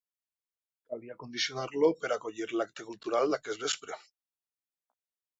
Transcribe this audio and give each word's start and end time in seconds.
Calia 0.93 1.17
condicionar-lo 1.23 1.89
per 2.05 2.09
acollir 2.15 2.47
l'acte 2.61 2.85
cultural 2.87 3.35
d'aquest 3.35 3.61
vespre. 3.65 3.99